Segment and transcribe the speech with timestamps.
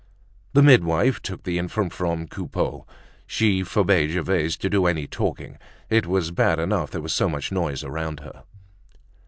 [0.53, 2.87] The midwife took the infant from Coupeau.
[3.27, 5.59] She forbade Gervaise to do any talking;
[5.91, 8.41] it was bad enough there was so much noise around her.